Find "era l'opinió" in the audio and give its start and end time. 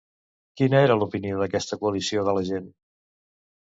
0.85-1.43